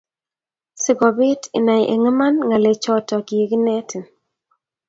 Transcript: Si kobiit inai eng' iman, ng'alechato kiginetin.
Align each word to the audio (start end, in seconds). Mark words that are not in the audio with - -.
Si 0.81 0.91
kobiit 0.99 1.43
inai 1.57 1.83
eng' 1.93 2.09
iman, 2.11 2.35
ng'alechato 2.47 3.15
kiginetin. 3.27 4.03